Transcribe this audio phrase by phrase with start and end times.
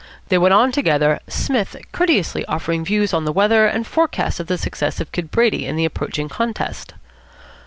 [0.29, 4.57] They went on together, Psmith courteously offering views on the weather and forecasts of the
[4.57, 6.95] success of Kid Brady in the approaching contest.